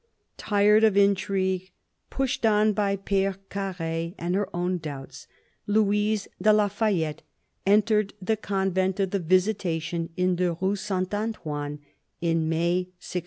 Tired 0.39 0.83
of 0.83 0.97
intrigue, 0.97 1.69
pushed 2.09 2.43
on 2.43 2.73
by 2.73 2.97
P6re 2.97 3.37
Carre 3.51 4.15
and 4.17 4.33
her 4.33 4.49
own 4.51 4.79
doubts, 4.79 5.27
Louise 5.67 6.27
de 6.41 6.51
la 6.51 6.69
Fayette 6.69 7.21
entered 7.67 8.15
the 8.19 8.35
Convent 8.35 8.99
of 8.99 9.11
the 9.11 9.19
Visitation 9.19 10.09
in 10.17 10.37
the 10.37 10.53
Rue 10.59 10.75
Saint 10.75 11.13
Antoine, 11.13 11.77
in 12.19 12.49
May 12.49 12.77
1637. 12.97 13.19